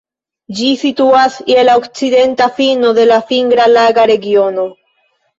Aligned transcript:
Ĝi 0.59 0.67
situas 0.83 1.35
je 1.51 1.65
la 1.67 1.75
okcidenta 1.81 2.47
fino 2.59 2.93
de 2.99 3.05
la 3.09 3.19
Fingra-Laga 3.33 4.07
Regiono. 4.13 4.65